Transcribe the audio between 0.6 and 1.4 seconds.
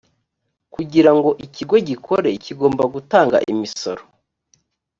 kugirango